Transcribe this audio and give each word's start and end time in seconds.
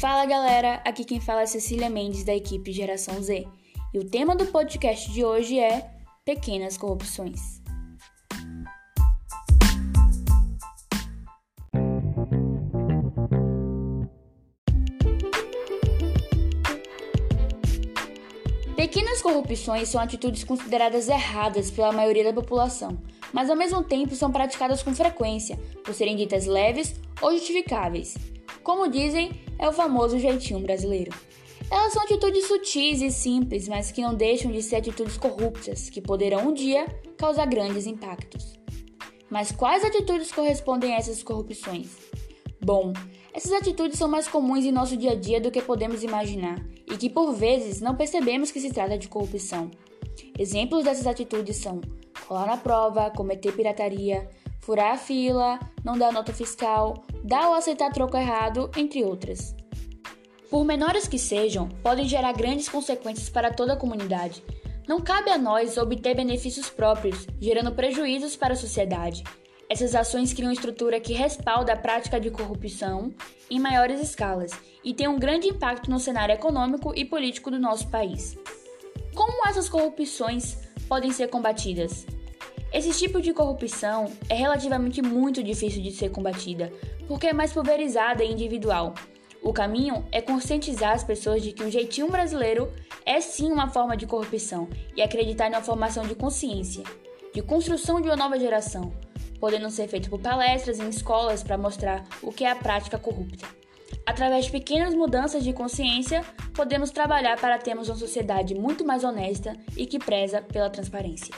Fala 0.00 0.26
galera, 0.26 0.82
aqui 0.84 1.06
quem 1.06 1.18
fala 1.20 1.40
é 1.40 1.46
Cecília 1.46 1.88
Mendes 1.88 2.22
da 2.22 2.34
equipe 2.34 2.70
Geração 2.70 3.22
Z. 3.22 3.48
E 3.94 3.98
o 3.98 4.04
tema 4.04 4.36
do 4.36 4.44
podcast 4.44 5.10
de 5.10 5.24
hoje 5.24 5.58
é 5.58 5.90
Pequenas 6.22 6.76
Corrupções. 6.76 7.62
Pequenas 18.76 19.22
corrupções 19.22 19.88
são 19.88 19.98
atitudes 19.98 20.44
consideradas 20.44 21.08
erradas 21.08 21.70
pela 21.70 21.90
maioria 21.90 22.24
da 22.24 22.34
população, 22.34 22.98
mas 23.32 23.48
ao 23.48 23.56
mesmo 23.56 23.82
tempo 23.82 24.14
são 24.14 24.30
praticadas 24.30 24.82
com 24.82 24.94
frequência, 24.94 25.58
por 25.82 25.94
serem 25.94 26.16
ditas 26.16 26.44
leves 26.44 26.94
ou 27.22 27.32
justificáveis. 27.32 28.35
Como 28.66 28.88
dizem, 28.88 29.30
é 29.60 29.68
o 29.68 29.72
famoso 29.72 30.18
jeitinho 30.18 30.58
brasileiro. 30.58 31.12
Elas 31.70 31.92
são 31.92 32.02
atitudes 32.02 32.48
sutis 32.48 33.00
e 33.00 33.12
simples, 33.12 33.68
mas 33.68 33.92
que 33.92 34.02
não 34.02 34.12
deixam 34.12 34.50
de 34.50 34.60
ser 34.60 34.74
atitudes 34.74 35.16
corruptas, 35.16 35.88
que 35.88 36.00
poderão 36.00 36.48
um 36.48 36.52
dia 36.52 36.84
causar 37.16 37.46
grandes 37.46 37.86
impactos. 37.86 38.58
Mas 39.30 39.52
quais 39.52 39.84
atitudes 39.84 40.32
correspondem 40.32 40.92
a 40.92 40.98
essas 40.98 41.22
corrupções? 41.22 41.90
Bom, 42.60 42.92
essas 43.32 43.52
atitudes 43.52 44.00
são 44.00 44.08
mais 44.08 44.26
comuns 44.26 44.64
em 44.64 44.72
nosso 44.72 44.96
dia 44.96 45.12
a 45.12 45.14
dia 45.14 45.40
do 45.40 45.52
que 45.52 45.62
podemos 45.62 46.02
imaginar 46.02 46.60
e 46.90 46.96
que 46.96 47.08
por 47.08 47.34
vezes 47.34 47.80
não 47.80 47.94
percebemos 47.94 48.50
que 48.50 48.58
se 48.58 48.72
trata 48.72 48.98
de 48.98 49.06
corrupção. 49.06 49.70
Exemplos 50.36 50.82
dessas 50.82 51.06
atitudes 51.06 51.56
são 51.58 51.80
colar 52.26 52.48
na 52.48 52.56
prova, 52.56 53.12
cometer 53.12 53.52
pirataria, 53.52 54.28
furar 54.66 54.94
a 54.94 54.98
fila, 54.98 55.60
não 55.84 55.96
dar 55.96 56.12
nota 56.12 56.32
fiscal, 56.32 57.04
dar 57.22 57.48
ou 57.48 57.54
aceitar 57.54 57.92
troco 57.92 58.16
errado, 58.16 58.68
entre 58.76 59.04
outras. 59.04 59.54
Por 60.50 60.64
menores 60.64 61.06
que 61.06 61.20
sejam, 61.20 61.68
podem 61.84 62.08
gerar 62.08 62.32
grandes 62.32 62.68
consequências 62.68 63.30
para 63.30 63.52
toda 63.52 63.74
a 63.74 63.76
comunidade. 63.76 64.42
Não 64.88 65.00
cabe 65.00 65.30
a 65.30 65.38
nós 65.38 65.76
obter 65.76 66.16
benefícios 66.16 66.68
próprios, 66.68 67.28
gerando 67.40 67.70
prejuízos 67.76 68.34
para 68.34 68.54
a 68.54 68.56
sociedade. 68.56 69.22
Essas 69.70 69.94
ações 69.94 70.32
criam 70.32 70.50
estrutura 70.50 70.98
que 70.98 71.12
respalda 71.12 71.72
a 71.72 71.76
prática 71.76 72.18
de 72.18 72.30
corrupção 72.30 73.14
em 73.48 73.60
maiores 73.60 74.00
escalas 74.00 74.50
e 74.82 74.92
tem 74.92 75.06
um 75.06 75.18
grande 75.18 75.46
impacto 75.46 75.88
no 75.88 76.00
cenário 76.00 76.34
econômico 76.34 76.92
e 76.96 77.04
político 77.04 77.52
do 77.52 77.58
nosso 77.58 77.86
país. 77.86 78.36
Como 79.14 79.46
essas 79.48 79.68
corrupções 79.68 80.56
podem 80.88 81.12
ser 81.12 81.28
combatidas? 81.28 82.04
Esse 82.72 82.90
tipo 82.92 83.20
de 83.20 83.32
corrupção 83.32 84.12
é 84.28 84.34
relativamente 84.34 85.00
muito 85.00 85.42
difícil 85.42 85.82
de 85.82 85.92
ser 85.92 86.10
combatida, 86.10 86.72
porque 87.06 87.28
é 87.28 87.32
mais 87.32 87.52
pulverizada 87.52 88.24
e 88.24 88.32
individual. 88.32 88.94
O 89.42 89.52
caminho 89.52 90.04
é 90.10 90.20
conscientizar 90.20 90.92
as 90.92 91.04
pessoas 91.04 91.42
de 91.42 91.52
que 91.52 91.62
o 91.62 91.70
jeitinho 91.70 92.10
brasileiro 92.10 92.72
é 93.04 93.20
sim 93.20 93.52
uma 93.52 93.68
forma 93.68 93.96
de 93.96 94.06
corrupção 94.06 94.68
e 94.96 95.02
acreditar 95.02 95.48
na 95.48 95.62
formação 95.62 96.04
de 96.04 96.16
consciência, 96.16 96.82
de 97.32 97.40
construção 97.42 98.00
de 98.00 98.08
uma 98.08 98.16
nova 98.16 98.38
geração, 98.38 98.92
podendo 99.38 99.70
ser 99.70 99.86
feito 99.86 100.10
por 100.10 100.18
palestras 100.18 100.80
em 100.80 100.88
escolas 100.88 101.42
para 101.44 101.56
mostrar 101.56 102.04
o 102.20 102.32
que 102.32 102.44
é 102.44 102.50
a 102.50 102.56
prática 102.56 102.98
corrupta. 102.98 103.46
Através 104.04 104.46
de 104.46 104.50
pequenas 104.50 104.94
mudanças 104.94 105.44
de 105.44 105.52
consciência, 105.52 106.24
podemos 106.54 106.90
trabalhar 106.90 107.38
para 107.40 107.58
termos 107.58 107.88
uma 107.88 107.96
sociedade 107.96 108.54
muito 108.54 108.84
mais 108.84 109.04
honesta 109.04 109.56
e 109.76 109.86
que 109.86 109.98
preza 109.98 110.42
pela 110.42 110.70
transparência. 110.70 111.34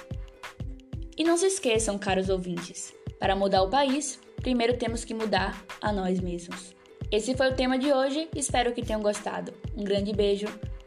E 1.19 1.25
não 1.25 1.37
se 1.37 1.47
esqueçam, 1.47 1.99
caros 1.99 2.29
ouvintes, 2.29 2.95
para 3.19 3.35
mudar 3.35 3.63
o 3.63 3.69
país, 3.69 4.21
primeiro 4.37 4.79
temos 4.79 5.05
que 5.05 5.13
mudar 5.13 5.61
a 5.81 5.93
nós 5.93 6.21
mesmos. 6.21 6.77
Esse 7.11 7.37
foi 7.37 7.51
o 7.51 7.57
tema 7.57 7.77
de 7.77 7.93
hoje, 7.93 8.29
espero 8.37 8.73
que 8.73 8.85
tenham 8.85 9.03
gostado. 9.03 9.53
Um 9.77 9.83
grande 9.83 10.13
beijo 10.13 10.47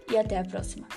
e 0.09 0.17
até 0.17 0.39
a 0.39 0.45
próxima. 0.45 0.87